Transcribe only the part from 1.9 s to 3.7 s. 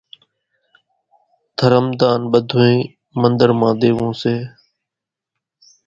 ۮان ٻڌونئين منۮر